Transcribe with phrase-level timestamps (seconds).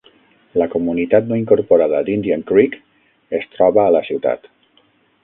[0.61, 2.79] La comunitat no incorporada d'Indian Creek
[3.41, 4.51] es troba a la ciutat.